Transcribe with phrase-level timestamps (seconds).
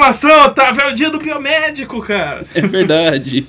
[0.00, 2.46] gravação, Otávio, é o dia do biomédico, cara.
[2.54, 3.46] É verdade.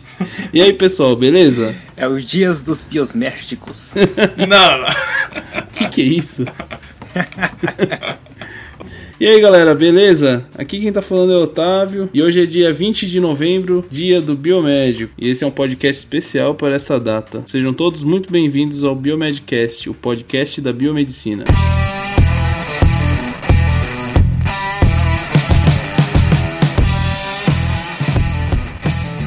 [0.54, 1.74] E aí, pessoal, beleza?
[1.96, 3.96] É os dias dos biomédicos.
[4.36, 6.46] Não, O que, que é isso?
[9.18, 10.46] E aí galera, beleza?
[10.58, 14.20] Aqui quem tá falando é o Otávio e hoje é dia 20 de novembro, dia
[14.20, 15.13] do biomédico.
[15.18, 17.44] E esse é um podcast especial para essa data.
[17.45, 21.45] Sejam todos muito bem-vindos ao Biomedcast, o podcast da biomedicina.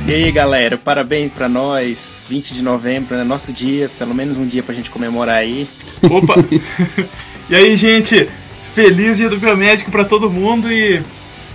[0.06, 4.46] E aí galera, parabéns pra nós, 20 de novembro, é nosso dia, pelo menos um
[4.46, 5.66] dia pra gente comemorar aí.
[6.02, 6.34] Opa!
[7.48, 8.28] e aí, gente?
[8.74, 11.02] Feliz dia do biomédico pra todo mundo e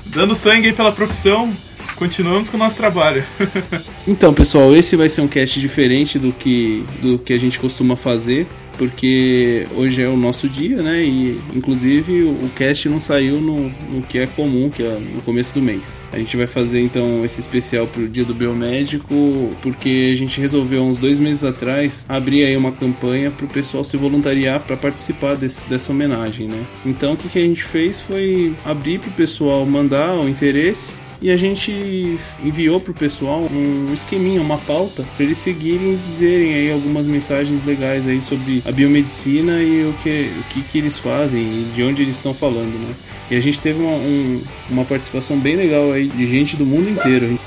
[0.04, 1.54] dando sangue aí pela profissão.
[2.00, 3.24] Continuamos com o nosso trabalho.
[4.08, 7.96] Então, pessoal, esse vai ser um cast diferente do que, do que a gente costuma
[7.96, 11.04] fazer, porque hoje é o nosso dia, né?
[11.04, 15.54] E inclusive o cast não saiu no, no que é comum, que é no começo
[15.54, 16.04] do mês.
[16.12, 19.14] A gente vai fazer então esse especial pro dia do biomédico,
[19.62, 23.96] porque a gente resolveu uns dois meses atrás abrir aí uma campanha pro pessoal se
[23.96, 26.66] voluntariar para participar desse, dessa homenagem, né?
[26.84, 31.30] Então o que, que a gente fez foi abrir pro pessoal mandar o interesse e
[31.30, 36.72] a gente enviou pro pessoal um esqueminha, uma pauta, para eles seguirem e dizerem aí
[36.72, 41.42] algumas mensagens legais aí sobre a biomedicina e o que, o que, que eles fazem
[41.42, 42.94] e de onde eles estão falando, né?
[43.30, 46.90] E a gente teve uma, um, uma participação bem legal aí de gente do mundo
[46.90, 47.40] inteiro.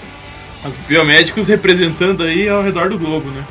[0.65, 3.45] Os biomédicos representando aí ao redor do globo, né?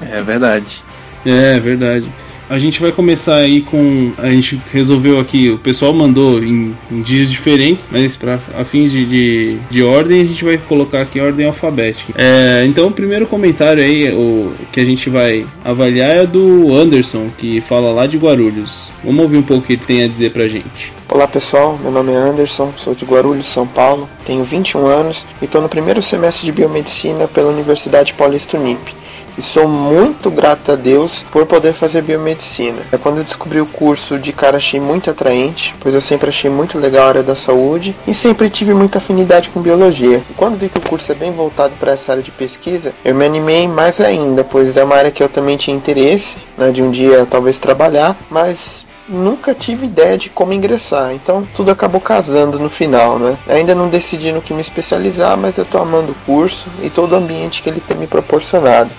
[0.00, 0.82] É verdade.
[1.26, 2.10] É, verdade.
[2.48, 4.12] A gente vai começar aí com.
[4.18, 8.92] A gente resolveu aqui, o pessoal mandou em, em dias diferentes, mas para a fins
[8.92, 12.12] de, de, de, ordem, a gente vai colocar aqui ordem alfabética.
[12.16, 17.28] É, então, o primeiro comentário aí, o que a gente vai avaliar é do Anderson,
[17.38, 18.92] que fala lá de Guarulhos.
[19.02, 20.92] Vamos ouvir um pouco o que ele tem a dizer pra gente.
[21.08, 25.44] Olá pessoal, meu nome é Anderson, sou de Guarulhos, São Paulo, tenho 21 anos e
[25.44, 28.94] estou no primeiro semestre de biomedicina pela Universidade Paulista Unip.
[29.36, 32.78] E sou muito grato a Deus por poder fazer biomedicina.
[32.92, 36.48] É quando eu descobri o curso, de cara achei muito atraente, pois eu sempre achei
[36.48, 40.22] muito legal a área da saúde e sempre tive muita afinidade com biologia.
[40.30, 43.14] E quando vi que o curso é bem voltado para essa área de pesquisa, eu
[43.14, 46.82] me animei mais ainda, pois é uma área que eu também tinha interesse, né, de
[46.82, 52.58] um dia talvez trabalhar, mas nunca tive ideia de como ingressar, então tudo acabou casando
[52.58, 53.36] no final, né?
[53.48, 57.12] Ainda não decidi no que me especializar, mas eu tô amando o curso e todo
[57.12, 58.90] o ambiente que ele tem me proporcionado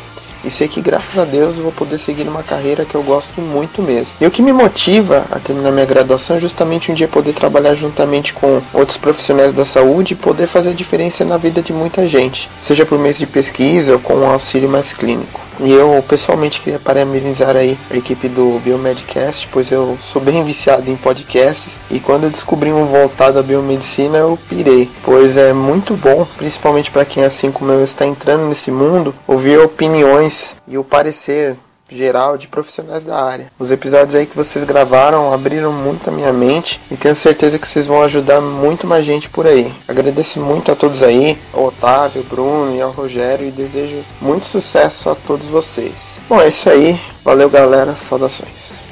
[0.46, 3.42] e sei que graças a Deus eu vou poder seguir numa carreira que eu gosto
[3.42, 4.14] muito mesmo.
[4.22, 7.74] E o que me motiva a terminar minha graduação é justamente um dia poder trabalhar
[7.74, 12.50] juntamente com outros profissionais da saúde e poder fazer diferença na vida de muita gente,
[12.62, 15.42] seja por meio de pesquisa ou com um auxílio mais clínico.
[15.60, 20.92] E eu pessoalmente queria parabenizar aí a equipe do Biomedcast, pois eu sou bem viciado
[20.92, 25.96] em podcasts e quando eu descobri um voltado à biomedicina eu pirei, pois é muito
[25.96, 30.84] bom, principalmente para quem assim como eu está entrando nesse mundo, ouvir opiniões e o
[30.84, 31.58] parecer
[31.90, 33.52] geral de profissionais da área.
[33.60, 37.68] Os episódios aí que vocês gravaram abriram muito a minha mente e tenho certeza que
[37.68, 39.72] vocês vão ajudar muito mais gente por aí.
[39.88, 45.10] Agradeço muito a todos aí, ao Otávio, Bruno e ao Rogério e desejo muito sucesso
[45.10, 46.20] a todos vocês.
[46.28, 47.00] Bom, é isso aí.
[47.24, 47.94] Valeu, galera.
[47.94, 48.86] Saudações.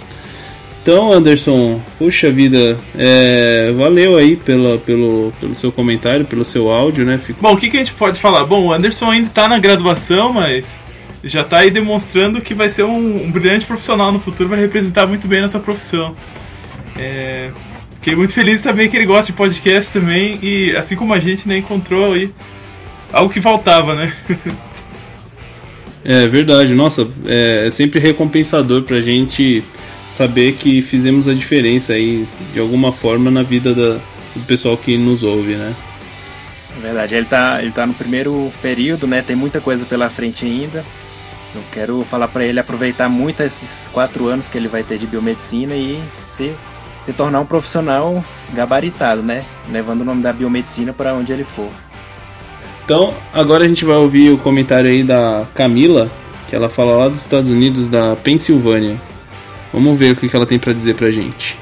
[0.83, 7.05] Então, Anderson, puxa vida, é, valeu aí pela, pelo, pelo seu comentário, pelo seu áudio,
[7.05, 7.17] né?
[7.17, 7.41] Fico...
[7.41, 8.43] Bom, o que, que a gente pode falar?
[8.43, 10.82] Bom, o Anderson ainda está na graduação, mas
[11.23, 15.07] já está aí demonstrando que vai ser um, um, brilhante profissional no futuro, vai representar
[15.07, 16.15] muito bem nessa profissão.
[16.97, 17.51] É,
[17.95, 21.19] fiquei muito feliz de saber que ele gosta de podcast também e, assim como a
[21.19, 22.29] gente, né, encontrou aí
[23.11, 24.13] algo que faltava, né?
[26.03, 29.63] é verdade, nossa, é, é sempre recompensador pra gente
[30.09, 33.99] saber que fizemos a diferença aí de alguma forma na vida da,
[34.35, 35.73] do pessoal que nos ouve, né?
[36.77, 39.21] É verdade, ele tá, ele tá no primeiro período, né?
[39.21, 40.83] Tem muita coisa pela frente ainda.
[41.55, 45.05] Eu quero falar para ele aproveitar muito esses quatro anos que ele vai ter de
[45.05, 46.55] biomedicina e se,
[47.03, 49.45] se tornar um profissional gabaritado, né?
[49.69, 51.69] Levando o nome da biomedicina para onde ele for.
[52.83, 56.11] Então, agora a gente vai ouvir o comentário aí da Camila,
[56.47, 58.99] que ela fala lá dos Estados Unidos, da Pensilvânia.
[59.71, 61.57] Vamos ver o que ela tem para dizer pra gente.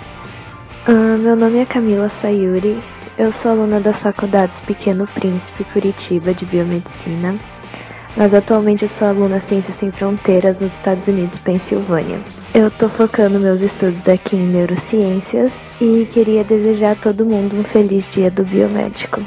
[0.87, 2.79] Uh, meu nome é Camila Sayuri,
[3.17, 7.37] eu sou aluna da Faculdade Pequeno Príncipe Curitiba de Biomedicina
[8.15, 12.19] mas atualmente eu sou aluna Ciências Sem Fronteiras nos Estados Unidos, Pensilvânia.
[12.53, 17.63] Eu estou focando meus estudos aqui em neurociências e queria desejar a todo mundo um
[17.63, 19.21] feliz dia do biomédico.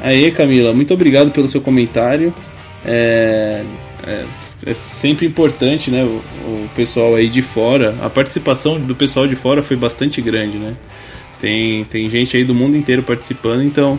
[0.00, 2.32] Aí, Camila, muito obrigado pelo seu comentário.
[2.84, 3.62] É,
[4.06, 4.24] é,
[4.64, 6.04] é sempre importante, né?
[6.04, 10.56] O, o, pessoal aí de fora, a participação do pessoal de fora foi bastante grande,
[10.56, 10.74] né?
[11.40, 13.98] Tem, tem gente aí do mundo inteiro participando, então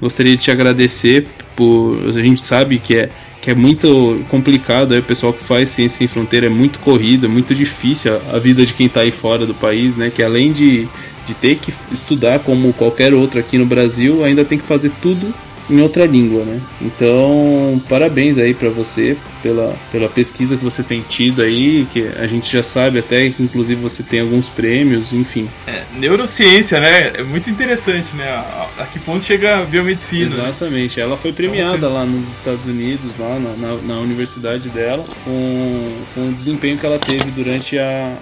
[0.00, 1.26] gostaria de te agradecer
[1.56, 1.98] por.
[2.08, 3.08] A gente sabe que é
[3.48, 7.24] que é muito complicado, é o pessoal que faz ciência sem fronteira é muito corrido,
[7.24, 10.10] é muito difícil a, a vida de quem está aí fora do país, né?
[10.14, 10.86] Que além de,
[11.26, 15.32] de ter que estudar como qualquer outro aqui no Brasil, ainda tem que fazer tudo
[15.70, 16.60] em outra língua, né?
[16.80, 22.26] Então, parabéns aí para você pela, pela pesquisa que você tem tido aí, que a
[22.26, 25.48] gente já sabe até que inclusive você tem alguns prêmios, enfim.
[25.66, 27.12] É, neurociência, né?
[27.14, 28.28] É muito interessante, né?
[28.28, 30.34] A, a que ponto chega a biomedicina?
[30.34, 30.98] Exatamente.
[30.98, 31.02] Né?
[31.04, 35.92] Ela foi premiada então, lá nos Estados Unidos, lá na, na, na universidade dela, com,
[36.14, 38.16] com o desempenho que ela teve durante a,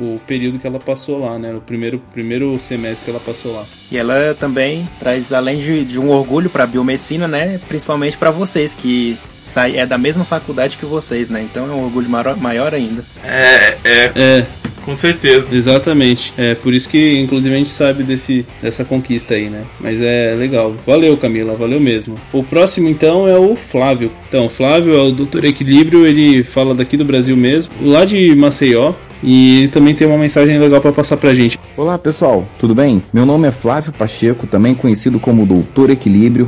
[0.00, 1.54] o período que ela passou lá, né?
[1.54, 3.64] O primeiro, primeiro semestre que ela passou lá.
[3.90, 7.60] E ela também traz, além de, de um orgulho para a biomedicina, né?
[7.68, 11.42] Principalmente para vocês, que sai, é da mesma faculdade que vocês, né?
[11.42, 13.04] Então é um orgulho maior, maior ainda.
[13.22, 14.12] É, é.
[14.14, 14.46] É.
[14.84, 15.54] Com certeza.
[15.54, 16.32] Exatamente.
[16.36, 19.64] É por isso que, inclusive, a gente sabe desse, dessa conquista aí, né?
[19.80, 20.74] Mas é legal.
[20.86, 21.54] Valeu, Camila.
[21.54, 22.20] Valeu mesmo.
[22.32, 24.12] O próximo, então, é o Flávio.
[24.28, 26.06] Então, o Flávio é o Doutor Equilíbrio.
[26.06, 27.72] Ele fala daqui do Brasil mesmo.
[27.80, 28.92] Lá de Maceió.
[29.26, 31.58] E ele também tem uma mensagem legal para passar pra gente.
[31.78, 33.02] Olá pessoal, tudo bem?
[33.10, 36.46] Meu nome é Flávio Pacheco, também conhecido como Doutor Equilíbrio.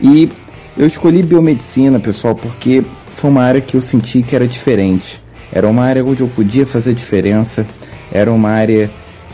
[0.00, 0.30] E
[0.78, 2.84] eu escolhi biomedicina, pessoal, porque
[3.16, 5.20] foi uma área que eu senti que era diferente.
[5.50, 7.66] Era uma área onde eu podia fazer diferença,
[8.12, 8.88] era uma área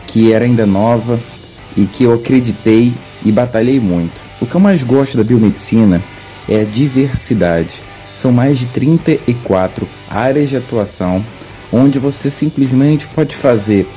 [0.07, 1.19] que era ainda nova
[1.77, 2.91] e que eu acreditei
[3.23, 4.19] e batalhei muito.
[4.41, 6.01] O que eu mais gosto da biomedicina
[6.49, 7.83] é a diversidade.
[8.15, 11.23] São mais de 34 áreas de atuação
[11.71, 13.87] onde você simplesmente pode fazer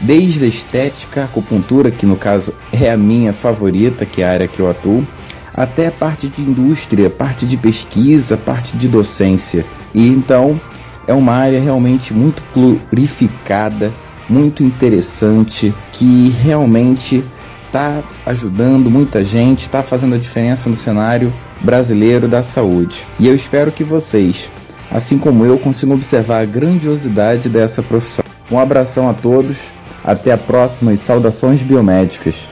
[0.00, 4.32] desde a estética, a acupuntura, que no caso é a minha favorita, que é a
[4.32, 5.06] área que eu atuo,
[5.54, 9.66] até a parte de indústria, parte de pesquisa, parte de docência.
[9.94, 10.60] E então
[11.06, 13.92] é uma área realmente muito glorificada,
[14.28, 17.22] muito interessante, que realmente
[17.62, 23.06] está ajudando muita gente, está fazendo a diferença no cenário brasileiro da saúde.
[23.18, 24.50] E eu espero que vocês
[24.90, 28.24] assim como eu, consigo observar a grandiosidade dessa profissão.
[28.50, 29.72] Um abração a todos,
[30.04, 32.48] até a próxima e saudações biomédicas.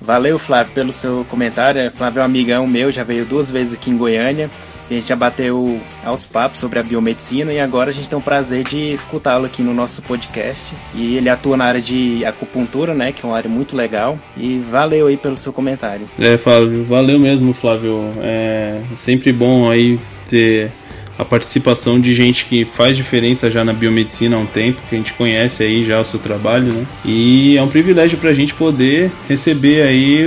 [0.00, 1.90] Valeu, Flávio, pelo seu comentário.
[1.92, 4.50] Flávio é um amigão meu, já veio duas vezes aqui em Goiânia.
[4.90, 8.22] A gente já bateu aos papos sobre a biomedicina e agora a gente tem o
[8.22, 10.74] prazer de escutá-lo aqui no nosso podcast.
[10.92, 13.12] E ele atua na área de acupuntura, né?
[13.12, 14.18] Que é uma área muito legal.
[14.36, 16.08] E valeu aí pelo seu comentário.
[16.18, 18.12] É, Flávio, valeu mesmo, Flávio.
[18.20, 20.72] É sempre bom aí ter
[21.20, 24.98] a participação de gente que faz diferença já na biomedicina há um tempo, que a
[24.98, 26.86] gente conhece aí já o seu trabalho, né?
[27.04, 30.24] E é um privilégio para a gente poder receber aí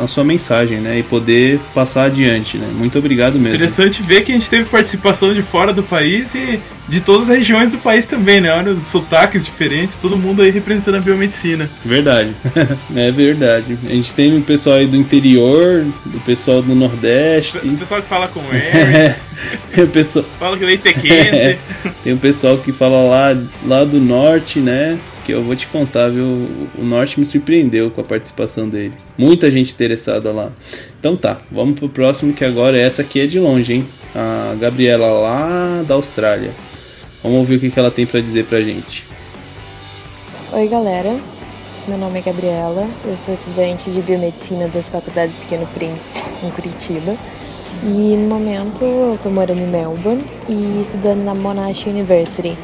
[0.00, 0.98] a, a, sua mensagem, né?
[0.98, 2.66] E poder passar adiante, né?
[2.74, 3.48] Muito obrigado mesmo.
[3.48, 6.58] Interessante ver que a gente teve participação de fora do país e
[6.90, 8.52] de todas as regiões do país também, né?
[8.52, 11.70] Olha os sotaques diferentes, todo mundo aí representando a biomedicina.
[11.84, 12.34] Verdade.
[12.96, 13.78] é verdade.
[13.86, 17.58] A gente tem o pessoal aí do interior, o pessoal do Nordeste.
[17.58, 19.14] O pessoal que fala com R.
[19.72, 20.24] é, o pessoal...
[20.38, 21.58] Fala que leite é quente.
[22.02, 24.98] tem o pessoal que fala lá, lá do norte, né?
[25.24, 26.24] Que eu vou te contar, viu?
[26.76, 29.14] O norte me surpreendeu com a participação deles.
[29.16, 30.50] Muita gente interessada lá.
[30.98, 33.86] Então tá, vamos pro próximo que agora essa aqui é de longe, hein?
[34.12, 36.50] A Gabriela lá da Austrália.
[37.22, 39.04] Vamos ouvir o que ela tem para dizer pra gente.
[40.52, 41.18] Oi, galera.
[41.86, 47.16] Meu nome é Gabriela, eu sou estudante de biomedicina das faculdades Pequeno Príncipe, em Curitiba.
[47.82, 52.56] E no momento eu estou morando em Melbourne e estudando na Monash University,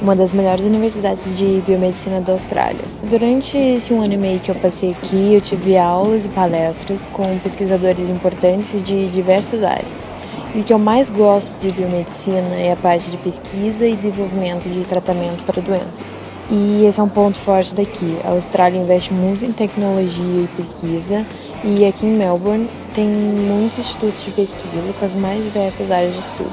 [0.00, 2.84] uma das melhores universidades de biomedicina da Austrália.
[3.10, 7.06] Durante esse um ano e meio que eu passei aqui, eu tive aulas e palestras
[7.06, 10.17] com pesquisadores importantes de diversas áreas.
[10.54, 14.68] E o que eu mais gosto de biomedicina é a parte de pesquisa e desenvolvimento
[14.68, 16.16] de tratamentos para doenças.
[16.50, 18.16] E esse é um ponto forte daqui.
[18.24, 21.26] A Austrália investe muito em tecnologia e pesquisa,
[21.62, 26.20] e aqui em Melbourne tem muitos institutos de pesquisa com as mais diversas áreas de
[26.20, 26.52] estudo.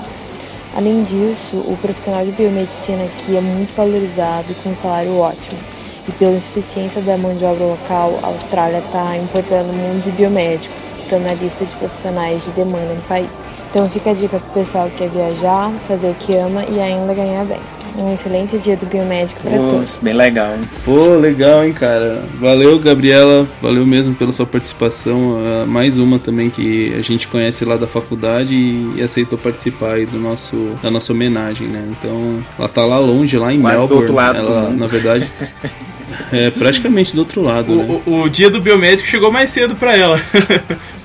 [0.75, 5.74] Além disso, o profissional de biomedicina aqui é muito valorizado com um salário ótimo.
[6.07, 11.23] E pela insuficiência da mão de obra local, a Austrália está importando muitos biomédicos, estando
[11.23, 13.29] na lista de profissionais de demanda no país.
[13.69, 16.79] Então fica a dica para o pessoal que quer viajar, fazer o que ama e
[16.79, 17.59] ainda ganhar bem.
[17.97, 20.03] Um excelente dia do biomédico para todos.
[20.03, 20.61] Bem legal, hein?
[20.83, 22.23] Pô, legal, hein, cara.
[22.37, 23.47] Valeu, Gabriela.
[23.61, 25.35] Valeu mesmo pela sua participação.
[25.35, 29.93] Uh, mais uma também que a gente conhece lá da faculdade e, e, aceitou participar
[29.93, 31.87] aí do nosso, da nossa homenagem, né?
[31.89, 33.87] Então, ela tá lá longe, lá em Quase Melbourne.
[33.87, 35.31] Do outro lado ela, na verdade.
[36.31, 37.71] É praticamente do outro lado.
[37.71, 38.01] O, né?
[38.05, 40.21] o, o dia do biomédico chegou mais cedo para ela.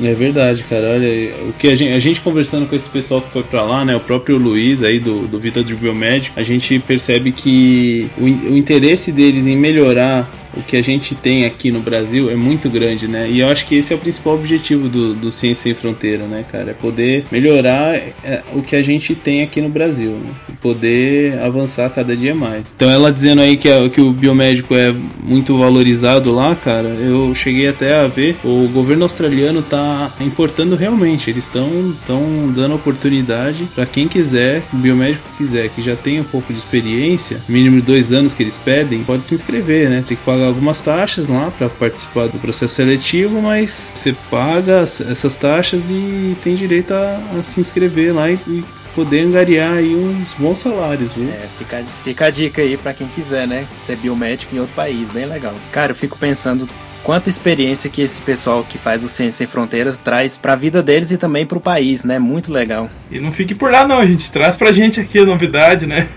[0.00, 0.92] É verdade, cara.
[0.92, 3.84] Olha, o que a gente, a gente conversando com esse pessoal que foi para lá,
[3.84, 3.96] né?
[3.96, 8.56] O próprio Luiz aí do, do Vida de Biomédico, a gente percebe que o, o
[8.56, 13.06] interesse deles em melhorar o que a gente tem aqui no Brasil é muito grande,
[13.06, 13.28] né?
[13.30, 16.44] E eu acho que esse é o principal objetivo do, do Ciência Sem Fronteira, né,
[16.50, 16.70] cara?
[16.70, 20.30] É poder melhorar é, o que a gente tem aqui no Brasil, né?
[20.60, 22.72] poder avançar cada dia mais.
[22.74, 27.34] Então ela dizendo aí que, é, que o biomédico é muito valorizado lá, cara, eu
[27.34, 31.68] cheguei até a ver, o governo australiano tá importando realmente, eles estão
[32.00, 36.58] estão dando oportunidade para quem quiser, o biomédico quiser, que já tem um pouco de
[36.58, 40.04] experiência, mínimo dois anos que eles pedem, pode se inscrever, né?
[40.06, 45.36] Tem que pagar algumas taxas lá para participar do processo seletivo, mas você paga essas
[45.36, 48.64] taxas e tem direito a, a se inscrever lá e, e
[48.94, 51.28] poder angariar aí uns bons salários, viu?
[51.28, 53.66] É, fica, fica a dica aí para quem quiser, né?
[53.76, 55.54] Ser biomédico em outro país, bem legal.
[55.70, 56.68] Cara, eu fico pensando
[57.02, 60.82] quanta experiência que esse pessoal que faz o Ciência Sem Fronteiras traz para a vida
[60.82, 62.18] deles e também para o país, né?
[62.18, 62.90] Muito legal.
[63.10, 66.08] E não fique por lá não, a gente traz pra gente aqui a novidade, né?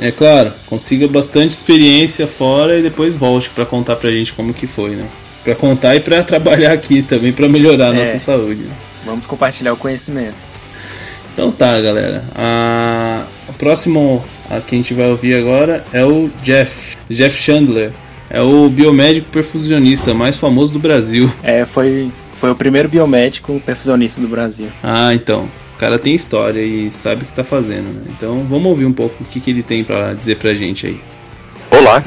[0.00, 4.66] é claro, consiga bastante experiência fora e depois volte para contar pra gente como que
[4.66, 5.06] foi, né?
[5.42, 8.62] Para contar e para trabalhar aqui também para melhorar a é, nossa saúde.
[8.62, 8.74] Né?
[9.04, 10.36] Vamos compartilhar o conhecimento.
[11.32, 12.22] Então tá, galera.
[12.34, 13.24] A...
[13.48, 17.92] O próximo a que a gente vai ouvir agora é o Jeff, Jeff Chandler.
[18.30, 21.28] É o biomédico perfusionista mais famoso do Brasil.
[21.42, 24.68] É, foi, foi o primeiro biomédico perfusionista do Brasil.
[24.84, 25.50] Ah, então.
[25.74, 28.02] O cara tem história e sabe o que tá fazendo, né?
[28.16, 31.00] Então vamos ouvir um pouco o que, que ele tem para dizer pra gente aí.
[31.70, 32.04] Olá,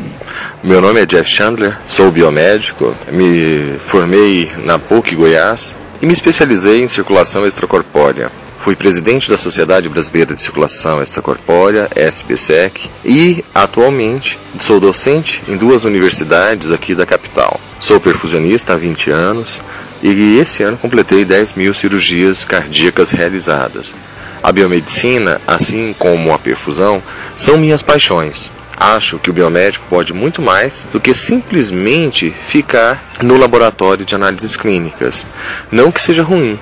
[0.63, 6.83] meu nome é Jeff Chandler, sou biomédico, me formei na PUC Goiás e me especializei
[6.83, 8.42] em circulação extracorpórea.
[8.63, 15.83] Fui presidente da Sociedade Brasileira de Circulação Extracorpórea, SBSEC, e atualmente sou docente em duas
[15.83, 17.59] universidades aqui da capital.
[17.77, 19.59] Sou perfusionista há 20 anos
[20.01, 23.93] e esse ano completei 10 mil cirurgias cardíacas realizadas.
[24.41, 27.03] A biomedicina, assim como a perfusão,
[27.35, 28.49] são minhas paixões.
[28.75, 34.57] Acho que o biomédico pode muito mais do que simplesmente ficar no laboratório de análises
[34.57, 35.25] clínicas.
[35.71, 36.59] Não que seja ruim,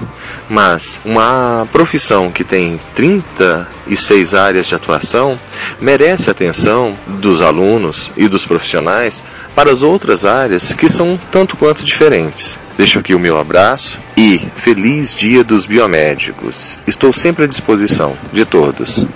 [0.49, 5.39] mas uma profissão que tem 36 áreas de atuação
[5.79, 9.23] merece atenção dos alunos e dos profissionais
[9.55, 12.59] para as outras áreas que são tanto quanto diferentes.
[12.77, 16.79] Deixo aqui o meu abraço e feliz Dia dos Biomédicos.
[16.87, 19.07] Estou sempre à disposição de todos.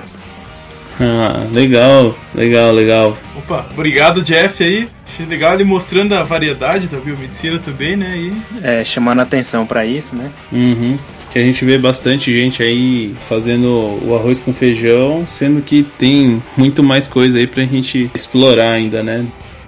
[1.00, 3.18] Ah, legal, legal, legal.
[3.38, 4.88] Opa, obrigado Jeff aí.
[5.08, 8.18] Achei legal ele mostrando a variedade da biomedicina também, né?
[8.18, 8.34] E...
[8.62, 10.30] É, chamando atenção para isso, né?
[10.52, 10.98] Uhum.
[11.32, 13.68] Que a gente vê bastante gente aí fazendo
[14.06, 19.04] o arroz com feijão, sendo que tem muito mais coisa aí pra gente explorar ainda,
[19.04, 19.26] né?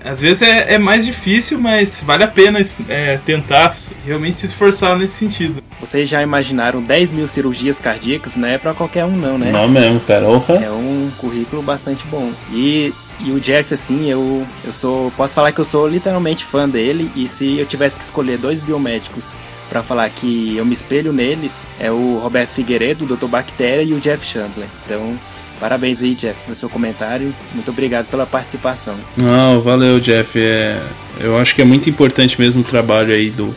[0.07, 4.97] Às vezes é, é mais difícil, mas vale a pena é, tentar realmente se esforçar
[4.97, 5.61] nesse sentido.
[5.79, 8.35] Vocês já imaginaram 10 mil cirurgias cardíacas?
[8.37, 9.51] Não é pra qualquer um, não, né?
[9.51, 10.25] Não mesmo, cara.
[10.25, 12.31] É um currículo bastante bom.
[12.51, 15.11] E, e o Jeff, assim, eu, eu sou.
[15.11, 17.11] Posso falar que eu sou literalmente fã dele.
[17.15, 19.35] E se eu tivesse que escolher dois biomédicos
[19.69, 23.27] para falar que eu me espelho neles, é o Roberto Figueiredo, o Dr.
[23.27, 24.67] Bactéria e o Jeff Chandler.
[24.85, 25.17] Então,
[25.59, 27.33] Parabéns aí, Jeff, pelo seu comentário.
[27.53, 28.95] Muito obrigado pela participação.
[29.15, 30.39] Não, valeu, Jeff.
[30.39, 30.79] É,
[31.19, 33.55] eu acho que é muito importante mesmo o trabalho aí do.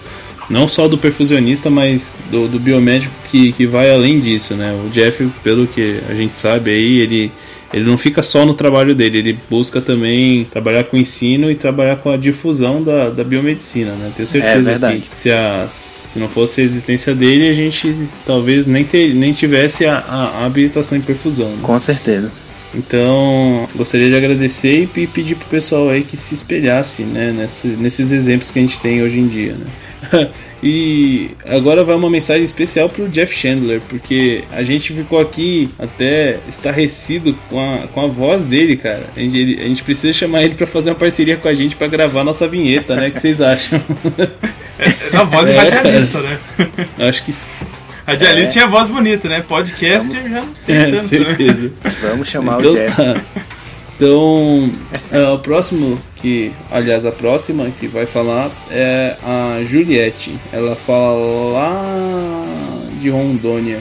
[0.48, 4.72] Não só do perfusionista, mas do, do biomédico que, que vai além disso, né?
[4.84, 7.30] O Jeff, pelo que a gente sabe aí, ele,
[7.72, 11.54] ele não fica só no trabalho dele, ele busca também trabalhar com o ensino e
[11.54, 14.10] trabalhar com a difusão da, da biomedicina, né?
[14.16, 17.94] Tenho certeza é que se as se não fosse a existência dele, a gente
[18.26, 21.48] talvez nem, ter, nem tivesse a, a, a habilitação em perfusão.
[21.50, 21.58] Né?
[21.62, 22.32] Com certeza.
[22.74, 28.10] Então, gostaria de agradecer e pedir pro pessoal aí que se espelhasse, né, nesse, nesses
[28.12, 30.30] exemplos que a gente tem hoje em dia, né?
[30.62, 36.38] E agora vai uma mensagem especial pro Jeff Chandler, porque a gente ficou aqui até
[36.46, 39.08] estarrecido com a, com a voz dele, cara.
[39.16, 41.76] A gente, ele, a gente precisa chamar ele para fazer uma parceria com a gente
[41.76, 43.08] para gravar nossa vinheta, né?
[43.08, 43.80] O que vocês acham?
[44.80, 46.38] É, a voz é, radialista, né?
[46.98, 47.34] Acho que
[48.06, 48.52] Radialista é.
[48.52, 49.44] tinha voz bonita, né?
[49.46, 50.30] Podcast Vamos...
[50.30, 51.52] já não sei é, tanto, certeza.
[51.62, 51.92] Né?
[52.02, 52.96] Vamos chamar então, o Jeff.
[52.96, 53.20] Tá.
[53.96, 54.72] Então,
[55.12, 60.38] é, o próximo que, aliás, a próxima que vai falar é a Juliette.
[60.52, 62.44] Ela fala lá
[62.98, 63.80] de Rondônia.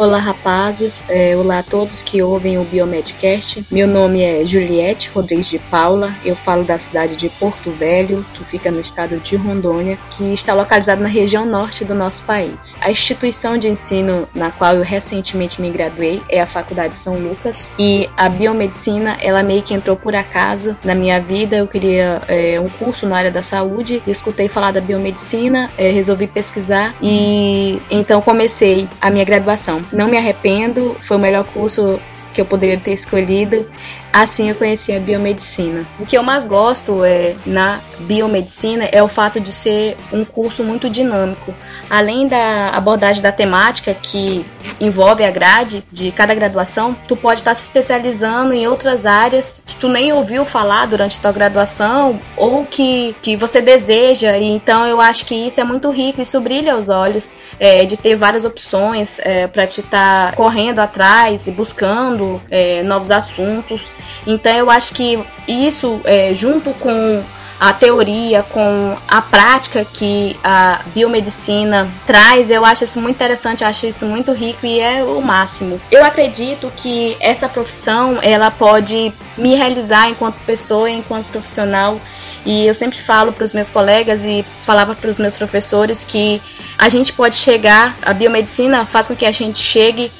[0.00, 1.04] Olá, rapazes.
[1.10, 3.66] É, olá a todos que ouvem o Biomedcast.
[3.70, 6.14] Meu nome é Juliette Rodrigues de Paula.
[6.24, 10.54] Eu falo da cidade de Porto Velho, que fica no estado de Rondônia, que está
[10.54, 12.78] localizado na região norte do nosso país.
[12.80, 17.70] A instituição de ensino na qual eu recentemente me graduei é a Faculdade São Lucas
[17.78, 21.56] e a biomedicina, ela meio que entrou por acaso na minha vida.
[21.56, 26.26] Eu queria é, um curso na área da saúde, escutei falar da biomedicina, é, resolvi
[26.26, 29.89] pesquisar e então comecei a minha graduação.
[29.92, 32.00] Não me arrependo, foi o melhor curso
[32.32, 33.68] que eu poderia ter escolhido.
[34.12, 35.84] Assim eu conheci a biomedicina.
[35.98, 40.64] O que eu mais gosto é na biomedicina é o fato de ser um curso
[40.64, 41.54] muito dinâmico.
[41.88, 44.44] Além da abordagem da temática que
[44.80, 49.76] envolve a grade de cada graduação, tu pode estar se especializando em outras áreas que
[49.76, 54.36] tu nem ouviu falar durante a tua graduação ou que, que você deseja.
[54.36, 57.96] E então eu acho que isso é muito rico, isso brilha aos olhos é, de
[57.96, 63.92] ter várias opções é, para te estar tá correndo atrás e buscando é, novos assuntos.
[64.26, 67.22] Então eu acho que isso, é, junto com
[67.60, 73.86] a teoria, com a prática que a biomedicina traz, eu acho isso muito interessante, acho
[73.86, 75.78] isso muito rico e é o máximo.
[75.90, 82.00] Eu acredito que essa profissão ela pode me realizar enquanto pessoa, enquanto profissional.
[82.46, 86.40] E eu sempre falo para os meus colegas e falava para os meus professores que
[86.78, 90.10] a gente pode chegar, a biomedicina faz com que a gente chegue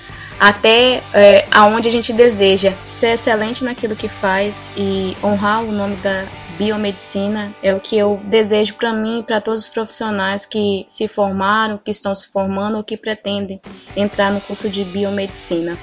[0.41, 2.73] até é, aonde a gente deseja.
[2.87, 6.25] Ser excelente naquilo que faz e honrar o nome da
[6.57, 11.07] biomedicina é o que eu desejo para mim e para todos os profissionais que se
[11.07, 13.61] formaram, que estão se formando ou que pretendem
[13.95, 15.79] entrar no curso de biomedicina.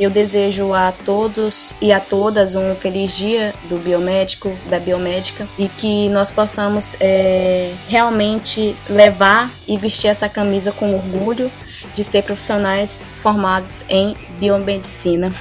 [0.00, 5.68] Eu desejo a todos e a todas um feliz dia do biomédico, da biomédica e
[5.68, 11.50] que nós possamos é, realmente levar e vestir essa camisa com orgulho
[11.94, 15.34] de ser profissionais formados em biomedicina.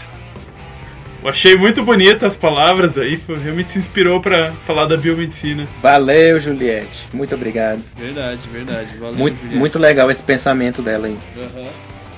[1.24, 5.66] Eu achei muito bonita as palavras aí, realmente se inspirou para falar da biomedicina.
[5.82, 7.08] Valeu, Juliette.
[7.14, 7.82] Muito obrigado.
[7.96, 8.98] Verdade, verdade.
[8.98, 11.18] Valeu, muito, muito legal esse pensamento dela aí.
[11.38, 11.68] Uhum.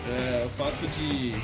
[0.09, 1.35] É, o fato de.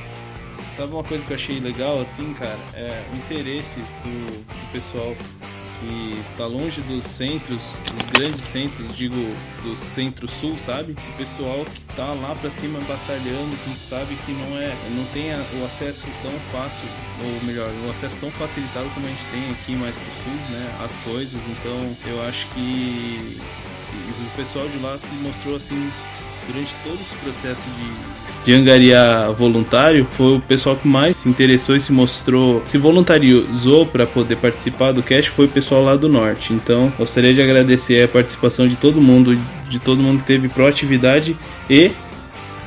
[0.76, 2.58] Sabe uma coisa que eu achei legal, assim, cara?
[2.74, 5.16] É o interesse do, do pessoal
[5.82, 9.16] que tá longe dos centros, dos grandes centros, digo,
[9.64, 10.96] do centro-sul, sabe?
[10.96, 15.32] Esse pessoal que tá lá pra cima batalhando, que sabe que não é, não tem
[15.32, 16.88] o acesso tão fácil,
[17.24, 20.78] ou melhor, o acesso tão facilitado como a gente tem aqui mais pro sul, né?
[20.84, 23.40] As coisas, então eu acho que,
[23.90, 25.92] que o pessoal de lá se mostrou assim
[26.48, 31.76] durante todo esse processo de de angariar voluntário foi o pessoal que mais se interessou
[31.76, 36.10] e se mostrou, se voluntariou para poder participar do cast foi o pessoal lá do
[36.10, 36.54] norte.
[36.54, 39.38] Então, gostaria de agradecer a participação de todo mundo,
[39.70, 41.38] de todo mundo que teve proatividade
[41.70, 41.92] e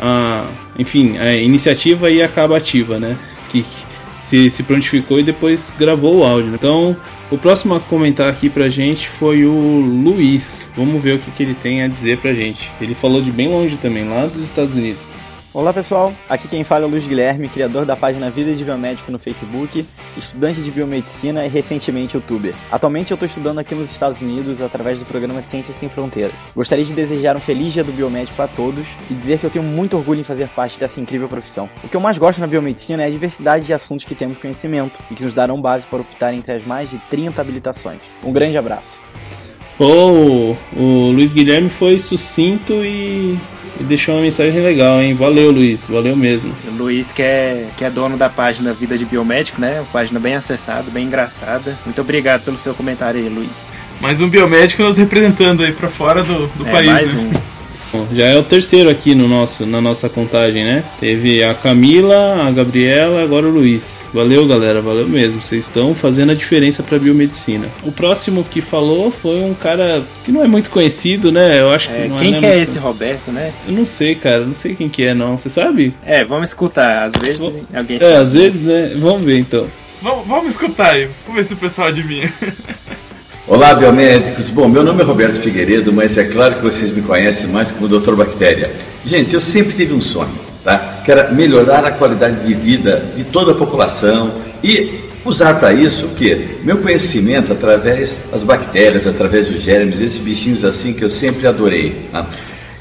[0.00, 0.46] a,
[0.78, 3.16] enfim, a iniciativa e a acabativa, né?
[3.50, 3.64] Que,
[4.24, 6.54] se, se prontificou e depois gravou o áudio.
[6.54, 6.96] Então,
[7.30, 10.66] o próximo a comentar aqui pra gente foi o Luiz.
[10.74, 12.72] Vamos ver o que, que ele tem a dizer pra gente.
[12.80, 15.06] Ele falou de bem longe também, lá dos Estados Unidos.
[15.54, 19.12] Olá pessoal, aqui quem fala é o Luiz Guilherme, criador da página Vida de Biomédico
[19.12, 19.86] no Facebook,
[20.16, 22.52] estudante de biomedicina e recentemente youtuber.
[22.72, 26.32] Atualmente eu estou estudando aqui nos Estados Unidos através do programa Ciências Sem Fronteiras.
[26.56, 29.64] Gostaria de desejar um feliz dia do biomédico a todos e dizer que eu tenho
[29.64, 31.70] muito orgulho em fazer parte dessa incrível profissão.
[31.84, 34.98] O que eu mais gosto na biomedicina é a diversidade de assuntos que temos conhecimento
[35.08, 38.00] e que nos darão base para optar entre as mais de 30 habilitações.
[38.24, 39.00] Um grande abraço.
[39.78, 43.38] Oh, o Luiz Guilherme foi sucinto e
[43.80, 45.14] e deixou uma mensagem legal, hein?
[45.14, 46.54] Valeu, Luiz, valeu mesmo.
[46.68, 49.80] O Luiz, que é, que é dono da página Vida de Biomédico, né?
[49.80, 51.76] Uma página bem acessada, bem engraçada.
[51.84, 53.72] Muito obrigado pelo seu comentário aí, Luiz.
[54.00, 57.22] Mais um biomédico nos representando aí para fora do, do é, país, mais né?
[57.22, 57.53] Um.
[58.12, 60.84] Já é o terceiro aqui no nosso, na nossa contagem, né?
[61.00, 64.04] Teve a Camila, a Gabriela, agora o Luiz.
[64.12, 65.42] Valeu, galera, valeu mesmo.
[65.42, 67.68] Vocês estão fazendo a diferença para biomedicina.
[67.82, 71.60] O próximo que falou foi um cara que não é muito conhecido, né?
[71.60, 72.62] Eu acho que é, não quem é, que é muito...
[72.62, 73.52] esse Roberto, né?
[73.66, 75.36] Eu não sei, cara, não sei quem que é, não.
[75.36, 75.94] Você sabe?
[76.04, 77.04] É, vamos escutar.
[77.04, 78.12] Às vezes alguém é, sabe.
[78.12, 78.92] É, às vezes, né?
[78.96, 79.68] Vamos ver então.
[80.02, 81.08] Vamos, vamos escutar aí.
[81.26, 82.32] Vamos ver se o pessoal adivinha.
[83.46, 84.48] Olá, biomédicos.
[84.48, 87.86] Bom, meu nome é Roberto Figueiredo, mas é claro que vocês me conhecem mais como
[87.86, 88.14] Dr.
[88.14, 88.70] Bactéria.
[89.04, 90.32] Gente, eu sempre tive um sonho,
[90.64, 91.02] tá?
[91.04, 96.06] Que era melhorar a qualidade de vida de toda a população e usar para isso
[96.06, 96.56] o quê?
[96.62, 102.08] Meu conhecimento através das bactérias, através dos germes, esses bichinhos assim que eu sempre adorei.
[102.10, 102.26] Tá?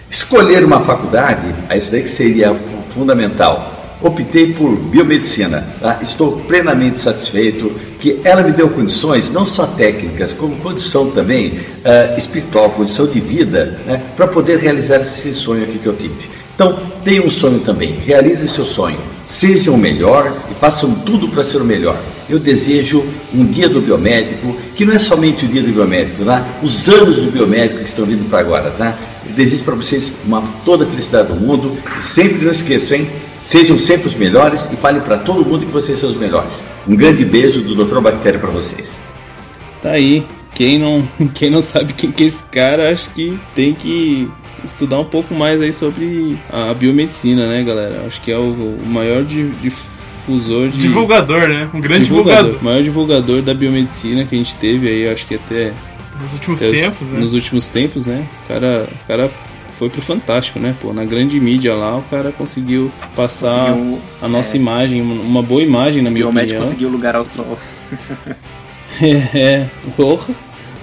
[0.09, 1.45] Escolher uma faculdade,
[1.75, 2.55] isso daí que seria
[2.93, 3.73] fundamental
[4.03, 5.65] optei por biomedicina.
[5.79, 5.99] Tá?
[6.01, 7.73] Estou plenamente satisfeito
[8.03, 13.21] que ela me deu condições, não só técnicas, como condição também uh, espiritual, condição de
[13.21, 16.13] vida, né, para poder realizar esse sonho aqui que eu tive.
[16.53, 21.45] Então, tenha um sonho também, realize seu sonho, sejam o melhor e façam tudo para
[21.45, 21.97] ser o melhor.
[22.29, 26.45] Eu desejo um dia do biomédico, que não é somente o dia do biomédico, tá?
[26.61, 28.97] os anos do biomédico que estão vindo para agora, tá?
[29.25, 31.77] Eu desejo para vocês uma, toda a felicidade do mundo.
[31.97, 33.07] E sempre não esqueçam, hein?
[33.43, 36.63] Sejam sempre os melhores e fale para todo mundo que vocês são os melhores.
[36.87, 37.99] Um grande beijo do Dr.
[37.99, 38.99] Bactéria para vocês.
[39.81, 40.25] Tá aí.
[40.55, 41.03] Quem não,
[41.35, 44.29] quem não sabe quem que é esse cara, acho que tem que
[44.63, 48.05] estudar um pouco mais aí sobre a biomedicina, né, galera?
[48.07, 50.81] Acho que é o, o maior de, difusor de.
[50.81, 51.69] Divulgador, né?
[51.73, 52.43] Um grande divulgador.
[52.43, 52.63] divulgador.
[52.63, 55.73] Maior divulgador da biomedicina que a gente teve aí, acho que até.
[56.21, 57.19] Nos últimos até os- tempos, né?
[57.19, 58.27] Nos últimos tempos, né?
[58.45, 59.31] O cara, o cara
[59.83, 60.75] foi pro Fantástico, né?
[60.79, 64.59] Pô, na grande mídia lá, o cara conseguiu passar Conseguiu, a nossa é.
[64.59, 66.61] imagem, uma boa imagem, na minha opinião.
[66.61, 67.57] conseguiu lugar ao sol.
[69.01, 69.65] É,
[69.97, 70.35] porra.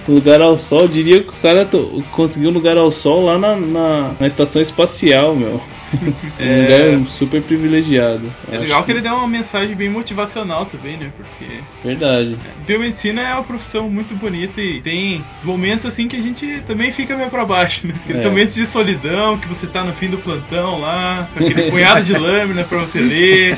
[0.05, 1.67] Lugar ao sol, eu diria que o cara
[2.11, 5.61] conseguiu lugar ao sol lá na, na, na estação espacial, meu.
[6.39, 6.87] Um É.
[6.93, 8.31] lugar super privilegiado.
[8.51, 11.11] É legal que ele deu uma mensagem bem motivacional também, né?
[11.15, 12.37] Porque Verdade.
[12.65, 17.15] biomedicina é uma profissão muito bonita e tem momentos assim que a gente também fica
[17.15, 17.93] meio pra baixo, né?
[18.03, 18.25] Aquele É.
[18.25, 22.13] momentos de solidão, que você tá no fim do plantão lá, com aquele punhado de
[22.17, 23.57] lâmina pra você ler.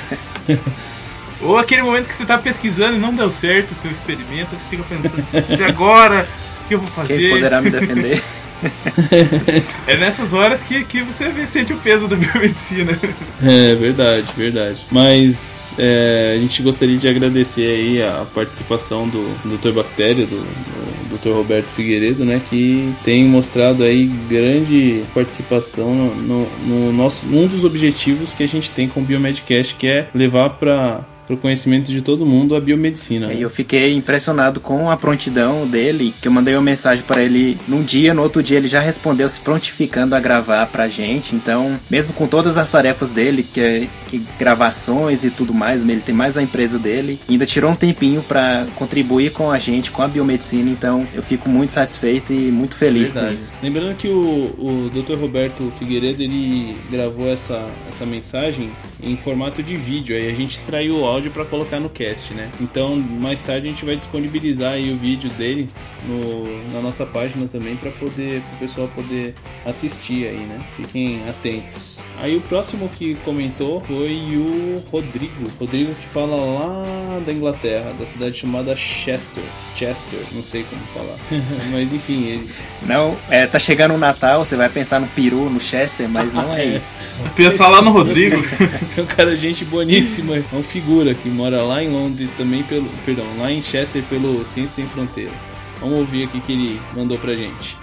[1.41, 4.69] Ou aquele momento que você tá pesquisando e não deu certo o teu experimento, você
[4.69, 6.27] fica pensando, e agora?
[6.63, 7.17] O que eu vou fazer?
[7.19, 8.21] Quem poderá me defender?
[9.87, 12.97] É nessas horas que, que você sente o peso da biomedicina.
[13.43, 14.77] É, verdade, verdade.
[14.91, 19.71] Mas é, a gente gostaria de agradecer aí a participação do Dr.
[19.71, 21.29] Bactéria, do, do Dr.
[21.35, 22.41] Roberto Figueiredo, né?
[22.49, 28.47] Que tem mostrado aí grande participação no, no- no nosso, num dos objetivos que a
[28.47, 32.59] gente tem com o Biomedcast, que é levar para o conhecimento de todo mundo a
[32.61, 33.27] biomedicina.
[33.27, 33.35] né?
[33.35, 37.57] E eu fiquei impressionado com a prontidão dele, que eu mandei uma mensagem pra ele
[37.67, 41.35] num dia, no outro dia ele já respondeu se prontificando a gravar pra gente.
[41.35, 45.99] Então, mesmo com todas as tarefas dele, que é que gravações e tudo mais, ele
[46.01, 50.01] tem mais a empresa dele, ainda tirou um tempinho pra contribuir com a gente, com
[50.03, 50.69] a biomedicina.
[50.69, 53.35] Então, eu fico muito satisfeito e muito feliz com Verdade.
[53.39, 53.57] isso.
[53.63, 55.17] Lembrando que o, o Dr.
[55.19, 61.03] Roberto Figueiredo ele gravou essa, essa mensagem em formato de vídeo, aí a gente extraiu
[61.13, 62.51] áudio para colocar no cast, né?
[62.59, 65.69] Então mais tarde a gente vai disponibilizar aí o vídeo dele
[66.07, 70.59] no, na nossa página também para poder o pessoal poder assistir aí, né?
[70.75, 71.92] Fiquem atentos.
[72.19, 75.51] Aí o próximo que comentou foi o Rodrigo.
[75.59, 79.43] Rodrigo que fala lá da Inglaterra, da cidade chamada Chester.
[79.75, 81.17] Chester, não sei como falar.
[81.71, 82.49] Mas enfim, ele,
[82.83, 86.53] Não, é, tá chegando o Natal, você vai pensar no peru, no Chester, mas não
[86.53, 86.95] é isso.
[87.35, 88.37] Pensar lá no Rodrigo.
[88.95, 90.35] É um cara, gente boníssima.
[90.37, 92.87] É um figura que mora lá em Londres também, pelo.
[93.05, 95.31] Perdão, lá em Chester pelo Ciência Sem Fronteira.
[95.79, 97.75] Vamos ouvir aqui que ele mandou pra gente.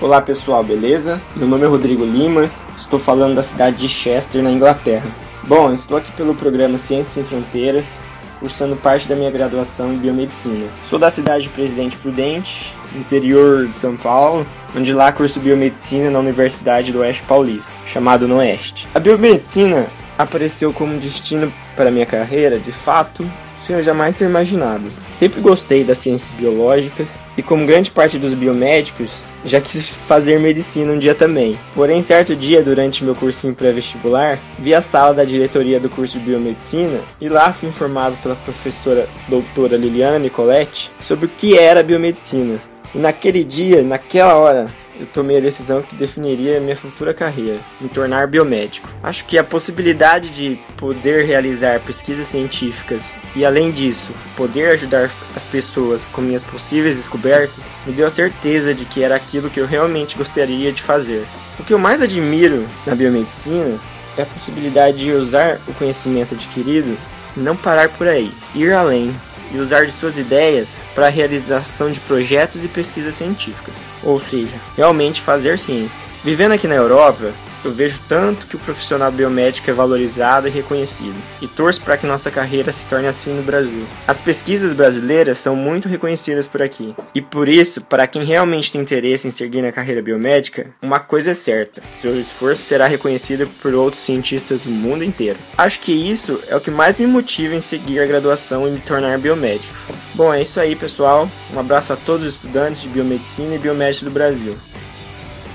[0.00, 1.22] Olá pessoal, beleza?
[1.36, 5.08] Meu nome é Rodrigo Lima, estou falando da cidade de Chester, na Inglaterra.
[5.46, 8.02] Bom, estou aqui pelo programa Ciências Sem Fronteiras,
[8.40, 10.66] cursando parte da minha graduação em biomedicina.
[10.88, 16.18] Sou da cidade de Presidente Prudente, interior de São Paulo, onde lá curso biomedicina na
[16.18, 18.88] Universidade do Oeste Paulista, chamado Noeste.
[18.94, 19.86] A biomedicina
[20.18, 23.30] apareceu como destino para minha carreira, de fato,
[23.64, 24.90] sem eu jamais ter imaginado.
[25.10, 30.92] Sempre gostei das ciências biológicas e, como grande parte dos biomédicos, já quis fazer medicina
[30.92, 31.58] um dia também.
[31.74, 36.24] Porém, certo dia, durante meu cursinho pré-vestibular, vi a sala da diretoria do curso de
[36.24, 42.60] biomedicina e lá fui informado pela professora doutora Liliana Nicoletti sobre o que era biomedicina.
[42.94, 44.66] E naquele dia, naquela hora,
[44.98, 48.88] eu tomei a decisão que definiria minha futura carreira, me tornar biomédico.
[49.02, 55.46] Acho que a possibilidade de poder realizar pesquisas científicas e, além disso, poder ajudar as
[55.48, 59.66] pessoas com minhas possíveis descobertas me deu a certeza de que era aquilo que eu
[59.66, 61.24] realmente gostaria de fazer.
[61.58, 63.78] O que eu mais admiro na biomedicina
[64.16, 66.96] é a possibilidade de usar o conhecimento adquirido
[67.36, 69.14] e não parar por aí, ir além
[69.52, 74.56] e usar de suas ideias para a realização de projetos e pesquisas científicas, ou seja,
[74.76, 75.90] realmente fazer ciência.
[76.24, 77.32] Vivendo aqui na Europa,
[77.64, 82.06] eu vejo tanto que o profissional biomédico é valorizado e reconhecido, e torço para que
[82.06, 83.84] nossa carreira se torne assim no Brasil.
[84.06, 88.80] As pesquisas brasileiras são muito reconhecidas por aqui, e por isso, para quem realmente tem
[88.80, 93.74] interesse em seguir na carreira biomédica, uma coisa é certa: seu esforço será reconhecido por
[93.74, 95.38] outros cientistas do mundo inteiro.
[95.56, 98.80] Acho que isso é o que mais me motiva em seguir a graduação e me
[98.80, 99.74] tornar biomédico.
[100.14, 101.28] Bom, é isso aí, pessoal.
[101.54, 104.54] Um abraço a todos os estudantes de biomedicina e biomédico do Brasil.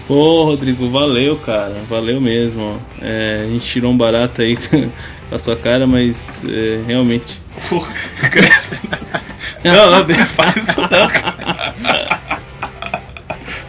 [0.09, 1.75] Ô, Rodrigo, valeu, cara.
[1.89, 2.81] Valeu mesmo.
[3.01, 4.89] É, a gente tirou um barato aí com
[5.31, 7.39] a sua cara, mas é, realmente.
[9.63, 11.75] Não, não, faz isso não, cara.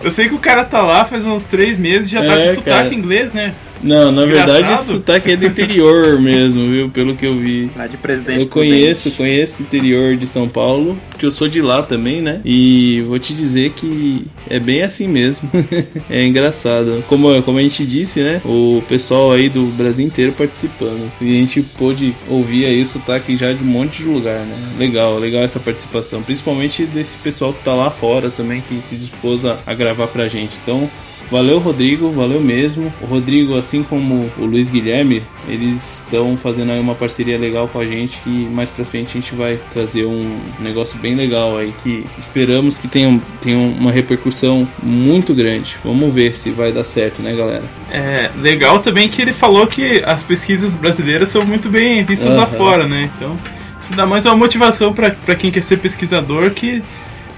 [0.03, 2.49] Eu sei que o cara tá lá faz uns três meses e já tá É,
[2.49, 2.95] com sotaque cara.
[2.95, 3.53] inglês, né?
[3.83, 4.75] Não, na verdade Engraçado.
[4.75, 6.89] esse sotaque é do interior mesmo, viu?
[6.89, 7.71] Pelo que eu vi.
[7.77, 11.61] Lá de Presidente Eu conheço, conheço o interior de São Paulo, porque eu sou de
[11.61, 12.41] lá também, né?
[12.45, 15.49] E vou te dizer que é bem assim mesmo.
[16.09, 17.05] é engraçado.
[17.09, 18.41] Como, como a gente disse, né?
[18.45, 21.11] O pessoal aí do Brasil inteiro participando.
[21.21, 24.55] E a gente pôde ouvir aí o sotaque já de um monte de lugar, né?
[24.79, 26.23] Legal, legal essa participação.
[26.23, 30.29] Principalmente desse pessoal que tá lá fora também, que se dispôs a, a gravar pra
[30.29, 30.55] gente.
[30.63, 30.89] Então,
[31.31, 32.93] Valeu, Rodrigo, valeu mesmo.
[33.03, 37.79] O Rodrigo, assim como o Luiz Guilherme, eles estão fazendo aí uma parceria legal com
[37.79, 41.75] a gente que mais pra frente a gente vai trazer um negócio bem legal aí
[41.83, 45.77] que esperamos que tenha, tenha uma repercussão muito grande.
[45.85, 47.65] Vamos ver se vai dar certo, né, galera?
[47.91, 52.39] É legal também que ele falou que as pesquisas brasileiras são muito bem vistas uhum.
[52.39, 53.11] lá fora, né?
[53.17, 53.37] Então
[53.83, 56.83] isso dá mais uma motivação para quem quer ser pesquisador que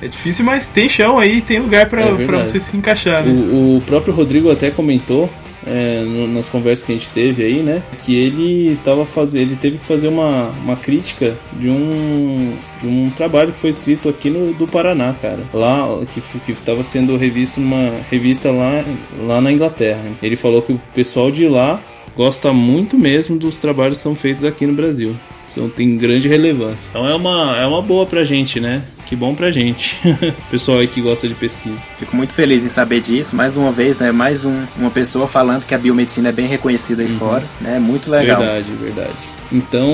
[0.02, 3.24] é difícil, mas tem chão aí, tem lugar para é você se encaixar.
[3.24, 3.32] Né?
[3.32, 5.28] O, o, próprio Rodrigo até comentou
[5.66, 9.56] é, no, nas conversas que a gente teve aí, né, que ele tava fazendo, ele
[9.56, 14.30] teve que fazer uma, uma crítica de um de um trabalho que foi escrito aqui
[14.30, 18.82] no do Paraná, cara, lá que que estava sendo revisto numa revista lá
[19.22, 20.00] lá na Inglaterra.
[20.22, 21.80] Ele falou que o pessoal de lá
[22.16, 25.14] gosta muito mesmo dos trabalhos que são feitos aqui no Brasil.
[25.50, 26.88] Então tem grande relevância.
[26.90, 28.82] Então é uma, é uma boa pra gente, né?
[29.10, 29.98] Que bom pra gente.
[30.52, 31.88] Pessoal aí que gosta de pesquisa.
[31.98, 33.34] Fico muito feliz em saber disso.
[33.34, 34.12] Mais uma vez, né?
[34.12, 37.18] Mais um, uma pessoa falando que a biomedicina é bem reconhecida aí uhum.
[37.18, 37.80] fora, né?
[37.80, 38.40] Muito legal.
[38.40, 39.16] Verdade, verdade.
[39.50, 39.92] Então,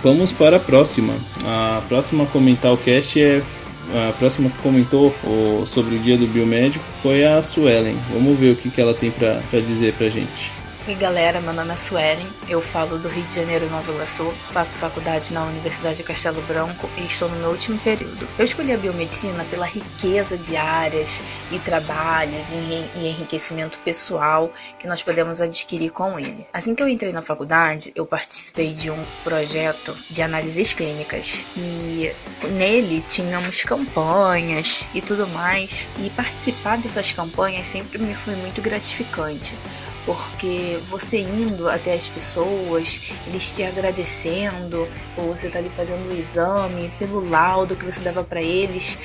[0.00, 1.12] vamos para a próxima.
[1.44, 3.42] A próxima a comentar o cast é
[4.08, 5.12] a próxima que comentou
[5.66, 7.96] sobre o dia do biomédico foi a Suelen.
[8.12, 10.52] Vamos ver o que, que ela tem para dizer pra gente.
[10.86, 14.76] Oi galera, meu nome é Suelen, eu falo do Rio de Janeiro, Nova Iguaçu, faço
[14.76, 18.28] faculdade na Universidade de Castelo Branco e estou no meu último período.
[18.38, 25.02] Eu escolhi a biomedicina pela riqueza de áreas e trabalhos e enriquecimento pessoal que nós
[25.02, 26.46] podemos adquirir com ele.
[26.52, 32.12] Assim que eu entrei na faculdade, eu participei de um projeto de análises clínicas e
[32.50, 39.56] nele tínhamos campanhas e tudo mais, e participar dessas campanhas sempre me foi muito gratificante
[40.04, 46.16] porque você indo até as pessoas, eles te agradecendo, ou você tá ali fazendo o
[46.16, 48.98] exame, pelo laudo que você dava para eles,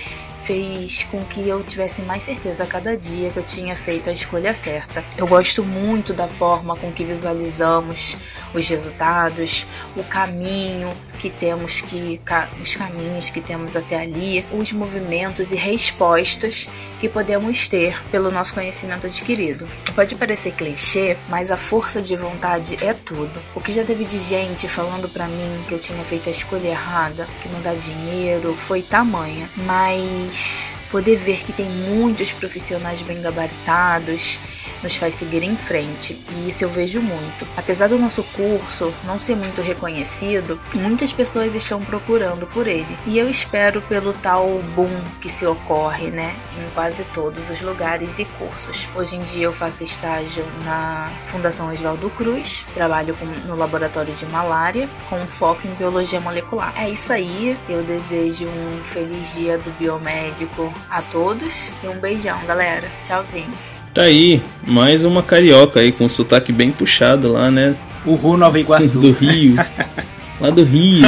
[0.43, 4.13] fez com que eu tivesse mais certeza a cada dia que eu tinha feito a
[4.13, 5.03] escolha certa.
[5.17, 8.17] Eu gosto muito da forma com que visualizamos
[8.53, 12.19] os resultados, o caminho que temos que
[12.61, 18.53] os caminhos que temos até ali, os movimentos e respostas que podemos ter pelo nosso
[18.53, 19.67] conhecimento adquirido.
[19.93, 23.39] Pode parecer clichê, mas a força de vontade é tudo.
[23.53, 26.69] O que já teve de gente falando para mim que eu tinha feito a escolha
[26.69, 33.21] errada, que não dá dinheiro, foi tamanha, mas poder ver que tem muitos profissionais bem
[33.21, 34.39] gabaritados
[34.81, 37.47] nos faz seguir em frente, e isso eu vejo muito.
[37.57, 43.17] Apesar do nosso curso não ser muito reconhecido, muitas pessoas estão procurando por ele, e
[43.17, 48.25] eu espero pelo tal boom que se ocorre, né, em quase todos os lugares e
[48.25, 48.87] cursos.
[48.95, 54.25] Hoje em dia eu faço estágio na Fundação Oswaldo Cruz, trabalho com, no laboratório de
[54.27, 56.73] malária, com foco em biologia molecular.
[56.75, 62.45] É isso aí, eu desejo um feliz dia do biomédico a todos e um beijão,
[62.45, 62.89] galera.
[63.01, 63.78] Tchauzinho.
[63.93, 67.75] Tá aí, mais uma carioca aí com um sotaque bem puxado lá, né?
[68.05, 68.99] O Ru Nova Iguaçu.
[68.99, 69.55] Do Rio.
[70.39, 71.01] lá do Rio.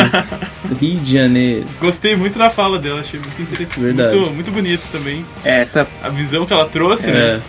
[0.65, 1.65] do Rio de Janeiro.
[1.79, 3.79] Gostei muito da fala dela, achei muito interessante.
[3.79, 4.15] Verdade.
[4.15, 5.23] Muito, muito bonito também.
[5.43, 5.87] É, essa...
[6.01, 7.13] A visão que ela trouxe, é.
[7.13, 7.41] né?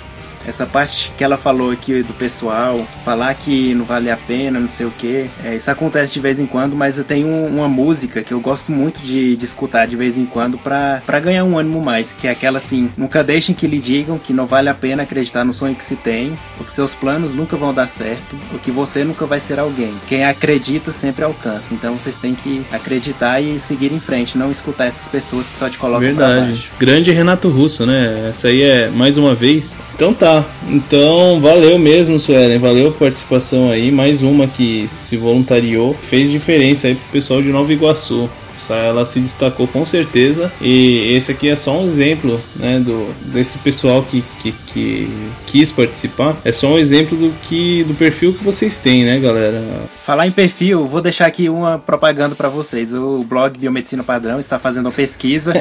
[0.47, 4.69] Essa parte que ela falou aqui do pessoal, falar que não vale a pena, não
[4.69, 8.23] sei o que, é, isso acontece de vez em quando, mas eu tenho uma música
[8.23, 11.81] que eu gosto muito de, de escutar de vez em quando pra ganhar um ânimo
[11.81, 15.03] mais, que é aquela assim: nunca deixem que lhe digam que não vale a pena
[15.03, 18.59] acreditar no sonho que se tem, ou que seus planos nunca vão dar certo, ou
[18.59, 19.95] que você nunca vai ser alguém.
[20.09, 24.87] Quem acredita sempre alcança, então vocês têm que acreditar e seguir em frente, não escutar
[24.87, 26.35] essas pessoas que só te colocam Verdade.
[26.35, 26.73] pra baixo.
[26.79, 28.31] Grande Renato Russo, né?
[28.31, 29.75] Essa aí é mais uma vez.
[30.03, 30.45] Então tá.
[30.67, 32.59] Então, valeu mesmo, Suelen.
[32.59, 33.93] Valeu a participação aí.
[33.93, 35.97] Mais uma que se voluntariou.
[36.03, 38.29] Fez diferença aí pro pessoal de Nova Iguaçu.
[38.69, 40.51] Ela se destacou com certeza.
[40.61, 45.09] E esse aqui é só um exemplo né, do, desse pessoal que, que, que
[45.47, 46.37] quis participar.
[46.45, 49.63] É só um exemplo do, que, do perfil que vocês têm, né, galera?
[50.05, 52.93] Falar em perfil, vou deixar aqui uma propaganda para vocês.
[52.93, 55.53] O blog Biomedicina Padrão está fazendo uma pesquisa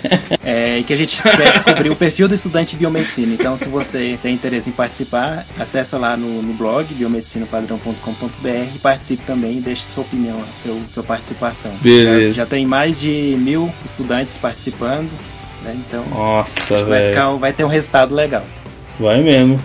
[0.50, 3.32] é, em que a gente quer descobrir o perfil do estudante de biomedicina.
[3.34, 9.24] Então, se você tem interesse em participar, acessa lá no, no blog biomedicinapadrão.com.br e participe
[9.24, 11.70] também e deixe sua opinião, seu, sua participação.
[11.80, 12.34] Beleza.
[12.34, 15.10] Já, já tem mais de mil estudantes participando.
[15.62, 15.76] Né?
[15.86, 18.44] Então, Nossa, vai, ficar, vai ter um resultado legal.
[18.98, 19.60] Vai mesmo.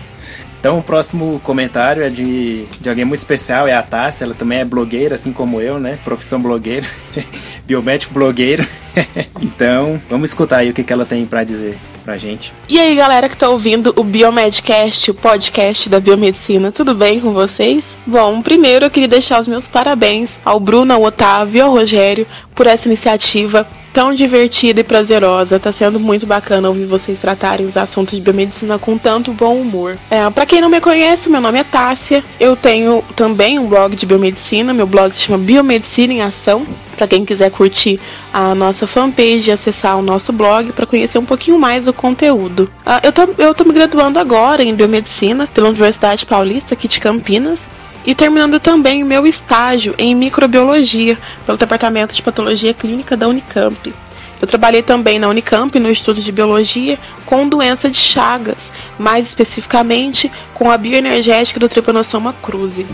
[0.60, 4.58] Então o próximo comentário é de, de alguém muito especial, é a Tássia, ela também
[4.58, 5.98] é blogueira, assim como eu, né?
[6.02, 6.86] Profissão blogueira,
[7.66, 8.66] biomédico blogueiro.
[9.40, 12.52] então, vamos escutar aí o que, que ela tem para dizer pra gente.
[12.68, 17.32] E aí, galera que tá ouvindo o Biomedcast, o podcast da biomedicina, tudo bem com
[17.32, 17.96] vocês?
[18.06, 22.26] Bom, primeiro eu queria deixar os meus parabéns ao Bruno, ao Otávio e ao Rogério
[22.54, 25.58] por essa iniciativa tão divertida e prazerosa.
[25.58, 29.96] Tá sendo muito bacana ouvir vocês tratarem os assuntos de biomedicina com tanto bom humor.
[30.10, 32.22] É, para quem não me conhece, meu nome é Tássia.
[32.38, 34.74] Eu tenho também um blog de biomedicina.
[34.74, 36.66] Meu blog se chama Biomedicina em Ação.
[36.94, 37.98] Para quem quiser curtir
[38.34, 42.70] a nossa fanpage e acessar o nosso blog para conhecer um pouquinho mais do conteúdo.
[42.84, 47.00] Uh, eu, tô, eu tô me graduando agora em biomedicina pela Universidade Paulista aqui de
[47.00, 47.66] Campinas
[48.06, 53.92] e terminando também o meu estágio em microbiologia pelo Departamento de Patologia Clínica da Unicamp.
[54.40, 60.30] Eu trabalhei também na Unicamp no estudo de biologia com doença de Chagas, mais especificamente
[60.54, 62.86] com a bioenergética do Trypanosoma cruzi.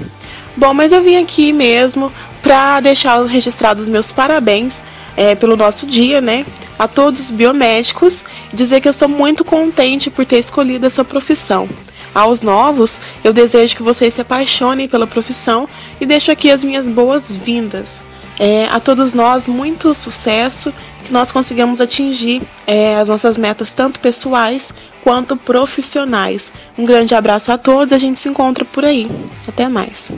[0.56, 4.82] Bom, mas eu vim aqui mesmo para deixar registrados os meus parabéns
[5.16, 6.46] é, pelo nosso dia, né?
[6.78, 11.68] A todos os biomédicos dizer que eu sou muito contente por ter escolhido essa profissão.
[12.14, 15.68] Aos novos, eu desejo que vocês se apaixonem pela profissão
[16.00, 18.02] e deixo aqui as minhas boas-vindas.
[18.38, 20.72] É, a todos nós, muito sucesso,
[21.04, 26.52] que nós consigamos atingir é, as nossas metas, tanto pessoais quanto profissionais.
[26.76, 29.08] Um grande abraço a todos, a gente se encontra por aí.
[29.46, 30.10] Até mais.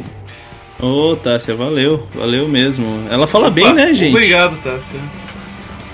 [0.80, 3.06] Ô, oh, Tássia, valeu, valeu mesmo.
[3.10, 4.10] Ela fala Opa, bem, né, gente?
[4.10, 5.00] Obrigado, Tássia.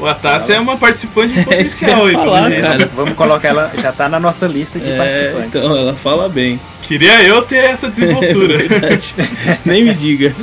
[0.00, 2.86] O a Tássia é uma participante de potencial é falar, cara.
[2.94, 5.48] Vamos colocar ela, já tá na nossa lista de é, participantes.
[5.48, 6.58] Então, ela fala bem.
[6.82, 8.64] Queria eu ter essa desenvoltura.
[8.64, 10.34] é Nem me diga.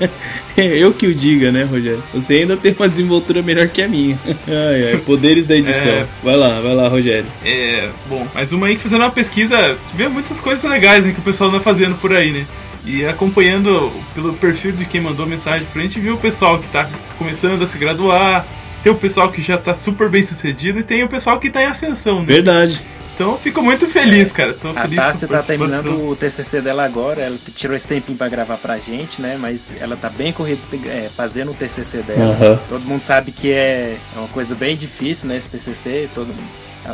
[0.56, 2.02] eu que o diga, né, Rogério?
[2.14, 4.16] Você ainda tem uma desenvoltura melhor que a minha.
[4.46, 5.90] Ai, ai, poderes da edição.
[5.90, 6.06] É...
[6.22, 7.26] Vai lá, vai lá, Rogério.
[7.44, 11.18] É, bom, mais uma aí que fazendo uma pesquisa, vê muitas coisas legais né, que
[11.18, 12.46] o pessoal anda fazendo por aí, né?
[12.84, 16.88] E acompanhando pelo perfil de quem mandou mensagem pra gente, viu o pessoal que tá
[17.18, 18.46] começando a se graduar,
[18.88, 21.62] tem o pessoal que já tá super bem sucedido e tem o pessoal que tá
[21.62, 22.26] em ascensão, né?
[22.26, 22.82] Verdade.
[23.14, 24.54] Então fico muito feliz, cara.
[24.54, 28.28] Tô a feliz Tássia tá terminando o TCC dela agora, ela tirou esse tempinho para
[28.28, 29.36] gravar pra gente, né?
[29.38, 32.24] Mas ela tá bem corrida é, fazendo o TCC dela.
[32.24, 32.58] Uhum.
[32.68, 35.36] Todo mundo sabe que é uma coisa bem difícil, né?
[35.36, 36.32] Esse TCC, todo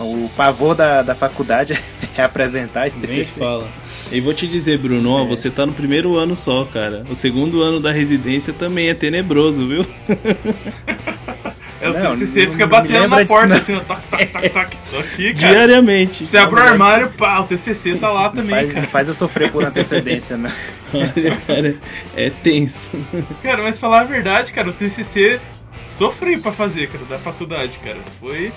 [0.01, 1.79] o pavor da, da faculdade
[2.17, 3.17] é apresentar esse TCC.
[3.17, 3.69] Nem fala.
[4.11, 5.27] E vou te dizer, Bruno, ó, é.
[5.27, 7.05] você tá no primeiro ano só, cara.
[7.09, 9.87] O segundo ano da residência também é tenebroso, viu?
[11.85, 14.77] É o não, TCC, fica batendo na porta assim, ó, tac, tac, tac, tac.
[14.91, 15.53] Tô aqui, cara.
[15.53, 16.27] Diariamente.
[16.27, 18.87] Você abre o armário, pá, o TCC tá lá também, faz, cara.
[18.87, 20.51] Faz eu sofrer por antecedência, né?
[20.95, 21.77] Olha, cara,
[22.17, 22.99] é tenso.
[23.43, 25.39] Cara, mas falar a verdade, cara, o TCC
[25.91, 27.99] sofri pra fazer, cara, da faculdade, cara.
[28.19, 28.51] Foi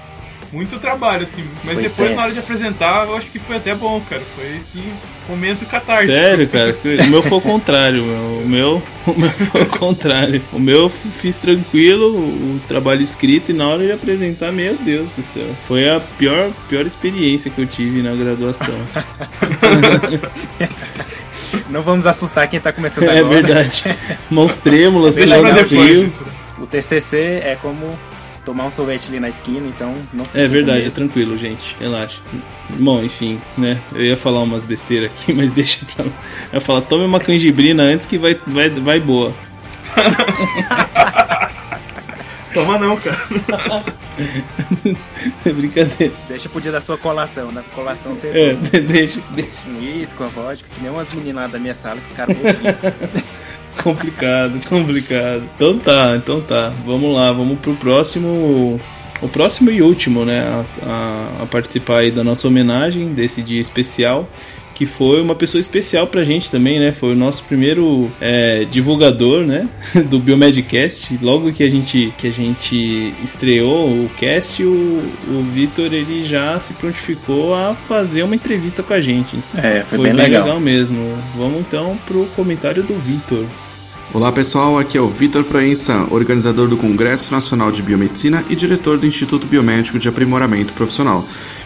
[0.51, 1.43] muito trabalho, assim.
[1.63, 2.15] Mas foi depois, tenso.
[2.15, 4.21] na hora de apresentar, eu acho que foi até bom, cara.
[4.35, 4.83] Foi, assim,
[5.27, 6.13] um momento catártico.
[6.13, 6.75] Sério, cara?
[6.83, 8.41] O meu foi o contrário, meu.
[8.43, 10.41] O meu, o meu foi o contrário.
[10.53, 15.23] O meu fiz tranquilo, o trabalho escrito, e na hora de apresentar, meu Deus do
[15.23, 15.47] céu.
[15.63, 18.75] Foi a pior, pior experiência que eu tive na graduação.
[21.69, 23.39] Não vamos assustar quem tá começando é agora.
[23.39, 23.83] É verdade.
[24.29, 25.15] Mãos trêmulas,
[25.67, 26.11] frio.
[26.59, 27.97] O TCC é como
[28.47, 31.75] tomar um sorvete ali na esquina, então não É verdade, é tranquilo, gente.
[31.81, 32.21] Relaxa.
[32.69, 33.77] Bom, enfim, né?
[33.93, 36.11] Eu ia falar umas besteiras aqui, mas deixa pra lá.
[36.53, 39.33] Eu ia falar, tome uma canjibrina antes que vai, vai, vai boa.
[42.53, 43.19] Toma não, cara.
[45.45, 46.13] é brincadeira.
[46.29, 47.51] Deixa pro dia da sua colação.
[47.51, 48.29] Na colação você.
[48.29, 49.51] É, deixa, deixa.
[49.67, 52.33] Um uísque, uma vodka, que nem umas meninas lá da minha sala que ficaram
[53.87, 55.43] complicado, complicado.
[55.55, 56.71] Então tá, então tá.
[56.85, 58.79] Vamos lá, vamos pro próximo.
[59.21, 60.41] O próximo e último, né?
[60.41, 64.27] A, a, a participar aí da nossa homenagem desse dia especial
[64.77, 66.91] que foi uma pessoa especial pra gente também, né?
[66.91, 69.67] Foi o nosso primeiro é, divulgador, né?
[70.07, 71.17] Do Biomedcast.
[71.19, 74.69] Logo que a gente, que a gente estreou o cast, o,
[75.29, 79.35] o Vitor ele já se prontificou a fazer uma entrevista com a gente.
[79.57, 80.43] É, foi, foi bem, bem legal.
[80.43, 81.17] legal mesmo.
[81.35, 83.47] Vamos então pro comentário do Vitor.
[84.13, 88.97] Olá pessoal, aqui é o Vitor Proença, organizador do Congresso Nacional de Biomedicina e diretor
[88.97, 91.25] do Instituto Biomédico de Aprimoramento Profissional.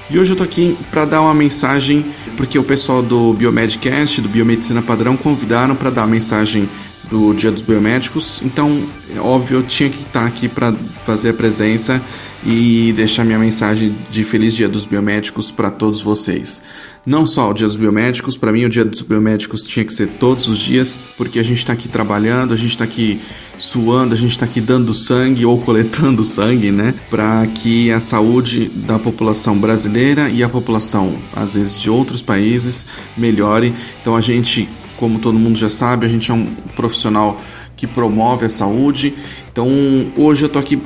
[0.09, 2.03] E hoje eu tô aqui para dar uma mensagem,
[2.35, 6.67] porque o pessoal do Biomedcast, do Biomedicina Padrão, convidaram para dar a mensagem
[7.11, 8.41] do Dia dos Biomédicos.
[8.43, 10.73] Então, é óbvio, eu tinha que estar aqui para
[11.05, 12.01] fazer a presença
[12.43, 16.63] e deixar minha mensagem de Feliz Dia dos Biomédicos para todos vocês.
[17.05, 20.07] Não só o Dia dos Biomédicos, para mim o Dia dos Biomédicos tinha que ser
[20.07, 23.19] todos os dias, porque a gente está aqui trabalhando, a gente está aqui
[23.57, 28.69] suando, a gente está aqui dando sangue ou coletando sangue, né, para que a saúde
[28.73, 32.87] da população brasileira e a população, às vezes, de outros países
[33.17, 33.73] melhore.
[34.01, 34.67] Então a gente,
[35.01, 36.45] como todo mundo já sabe, a gente é um
[36.75, 37.41] profissional
[37.75, 39.15] que promove a saúde.
[39.51, 39.67] Então
[40.15, 40.79] hoje eu tô aqui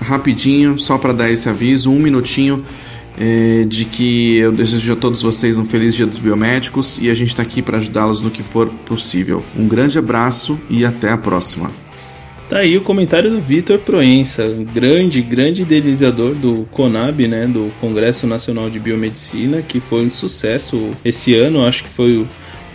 [0.00, 2.64] rapidinho só para dar esse aviso, um minutinho
[3.16, 7.14] é, de que eu desejo a todos vocês um feliz Dia dos Biomédicos e a
[7.14, 9.44] gente está aqui para ajudá-los no que for possível.
[9.56, 11.70] Um grande abraço e até a próxima.
[12.48, 14.44] Tá aí o comentário do Vitor Proença,
[14.74, 20.90] grande, grande idealizador do CONAB, né, do Congresso Nacional de Biomedicina, que foi um sucesso
[21.04, 22.26] esse ano, acho que foi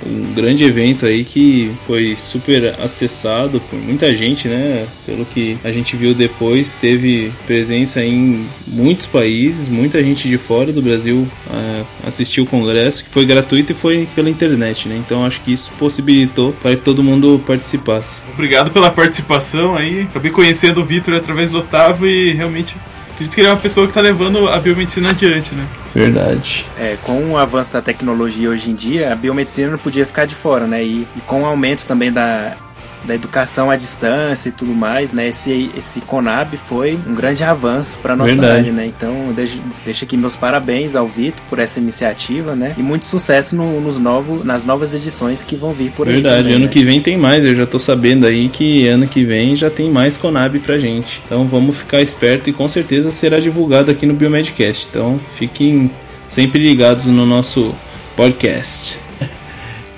[0.05, 4.85] um grande evento aí que foi super acessado por muita gente, né?
[5.05, 10.71] Pelo que a gente viu depois, teve presença em muitos países, muita gente de fora
[10.71, 15.01] do Brasil uh, assistiu o congresso, que foi gratuito e foi pela internet, né?
[15.03, 18.21] Então acho que isso possibilitou para que todo mundo participasse.
[18.33, 20.01] Obrigado pela participação aí.
[20.01, 22.75] Acabei conhecendo o Vitor através do Otávio e realmente
[23.18, 25.65] acredito que ele é uma pessoa que está levando a biomedicina adiante, né?
[25.93, 26.65] Verdade.
[26.78, 30.36] É, com o avanço da tecnologia hoje em dia, a biomedicina não podia ficar de
[30.36, 30.84] fora, né?
[30.84, 32.55] E, e com o aumento também da,
[33.05, 35.27] da educação à distância e tudo mais, né?
[35.27, 38.59] Esse, esse Conab foi um grande avanço para nossa Verdade.
[38.59, 38.85] área, né?
[38.85, 42.75] Então, deixo, deixo aqui meus parabéns ao Vitor por essa iniciativa, né?
[42.77, 46.27] E muito sucesso no, nos novo, nas novas edições que vão vir por Verdade.
[46.27, 46.33] aí.
[46.33, 46.71] Verdade, ano né?
[46.71, 49.89] que vem tem mais, eu já tô sabendo aí que ano que vem já tem
[49.89, 51.21] mais Conab pra gente.
[51.25, 54.87] Então, vamos ficar esperto e com certeza será divulgado aqui no Biomedcast.
[54.89, 55.89] Então, fiquem
[56.27, 57.73] sempre ligados no nosso
[58.15, 58.99] podcast.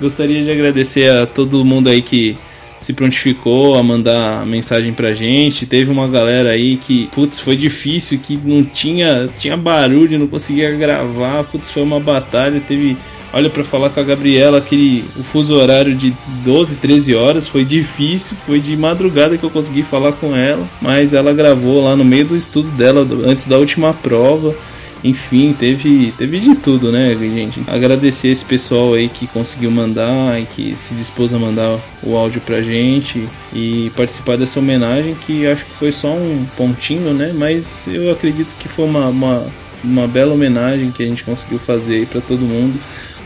[0.00, 2.38] Gostaria de agradecer a todo mundo aí que
[2.80, 5.66] se prontificou a mandar mensagem pra gente.
[5.66, 10.70] Teve uma galera aí que, putz, foi difícil, que não tinha, tinha barulho, não conseguia
[10.72, 11.44] gravar.
[11.44, 12.58] Putz, foi uma batalha.
[12.58, 12.96] Teve,
[13.34, 17.66] olha, para falar com a Gabriela, aquele o fuso horário de 12, 13 horas foi
[17.66, 18.34] difícil.
[18.46, 22.24] Foi de madrugada que eu consegui falar com ela, mas ela gravou lá no meio
[22.24, 24.56] do estudo dela, antes da última prova.
[25.02, 27.62] Enfim, teve, teve de tudo, né, gente?
[27.66, 32.40] Agradecer esse pessoal aí que conseguiu mandar e que se dispôs a mandar o áudio
[32.42, 37.32] pra gente e participar dessa homenagem que acho que foi só um pontinho, né?
[37.34, 39.46] Mas eu acredito que foi uma, uma,
[39.82, 42.78] uma bela homenagem que a gente conseguiu fazer aí pra todo mundo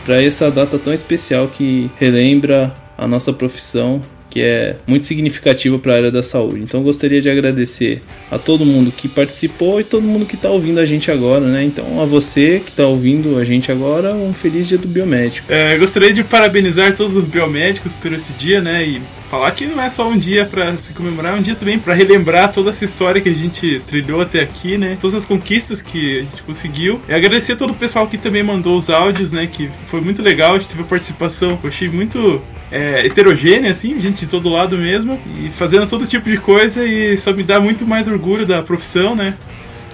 [0.05, 4.01] para essa data tão especial que relembra a nossa profissão
[4.35, 6.59] que é muito significativa para a área da saúde.
[6.59, 10.77] Então gostaria de agradecer a todo mundo que participou e todo mundo que está ouvindo
[10.77, 11.63] a gente agora, né?
[11.63, 15.47] Então a você que está ouvindo a gente agora, um feliz dia do biomédico.
[15.49, 18.85] É, gostaria de parabenizar todos os biomédicos por esse dia, né?
[18.85, 21.79] E falar que não é só um dia para se comemorar, é um dia também
[21.79, 24.97] para relembrar toda essa história que a gente trilhou até aqui, né?
[24.99, 26.99] Todas as conquistas que a gente conseguiu.
[27.07, 29.47] E agradecer a todo o pessoal que também mandou os áudios, né?
[29.47, 32.43] Que foi muito legal, a gente teve a participação, eu achei muito
[32.75, 37.17] é, heterogênea, assim, gente de todo lado mesmo, e fazendo todo tipo de coisa e
[37.17, 39.33] só me dá muito mais orgulho da profissão, né?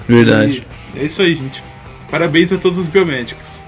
[0.07, 0.65] Verdade.
[0.95, 1.63] E é isso aí, gente.
[2.09, 3.61] Parabéns a todos os biomédicos.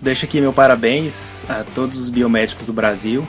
[0.00, 3.26] Deixo aqui meu parabéns a todos os biomédicos do Brasil.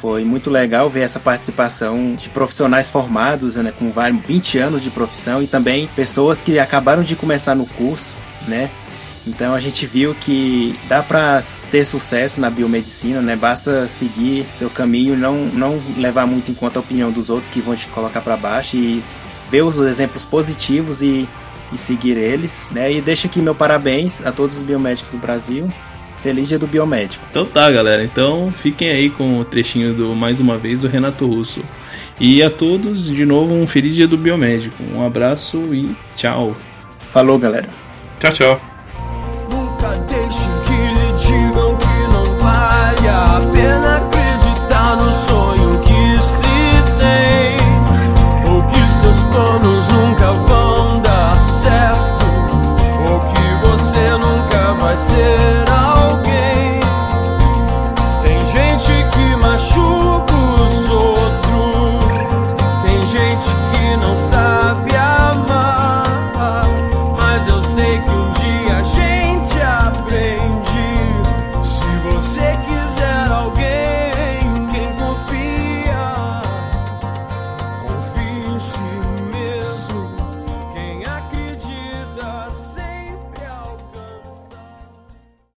[0.00, 5.40] Foi muito legal ver essa participação de profissionais formados, né, com 20 anos de profissão
[5.40, 8.16] e também pessoas que acabaram de começar no curso,
[8.48, 8.68] né?
[9.26, 13.36] Então a gente viu que dá para ter sucesso na biomedicina, né?
[13.36, 17.60] Basta seguir seu caminho, não não levar muito em conta a opinião dos outros que
[17.60, 19.02] vão te colocar para baixo e
[19.50, 21.28] ver os exemplos positivos e,
[21.72, 22.92] e seguir eles, né?
[22.92, 25.70] E deixa aqui meu parabéns a todos os biomédicos do Brasil.
[26.20, 27.24] Feliz dia do biomédico.
[27.30, 28.04] Então tá, galera.
[28.04, 31.62] Então fiquem aí com o trechinho do mais uma vez do Renato Russo.
[32.20, 34.76] E a todos, de novo, um feliz dia do biomédico.
[34.94, 36.54] Um abraço e tchau.
[36.98, 37.68] Falou, galera.
[38.20, 38.71] Tchau, tchau.
[39.82, 40.21] Nunca